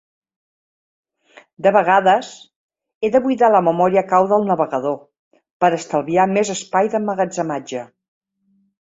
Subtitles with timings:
[1.65, 2.31] De vegades,
[3.07, 4.97] he de buidar la memòria cau del navegador
[5.65, 7.85] per estalviar més espai d'emmagatzematge.